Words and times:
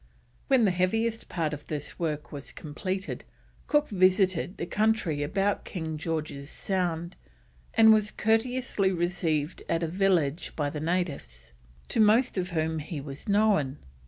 When 0.47 0.65
the 0.65 0.71
heaviest 0.71 1.29
part 1.29 1.53
of 1.53 1.67
this 1.67 1.99
work 1.99 2.31
was 2.31 2.51
completed 2.51 3.23
Cook 3.67 3.87
visited 3.89 4.57
the 4.57 4.65
country 4.65 5.21
about 5.21 5.63
King 5.63 5.99
George's 5.99 6.49
Sound, 6.49 7.15
and 7.75 7.93
was 7.93 8.09
courteously 8.09 8.91
received 8.91 9.61
at 9.69 9.83
a 9.83 9.87
village 9.87 10.55
by 10.55 10.71
the 10.71 10.79
natives, 10.79 11.53
to 11.89 11.99
most 11.99 12.35
of 12.35 12.49
whom 12.49 12.79
he 12.79 12.99
was 12.99 13.29
known. 13.29 13.77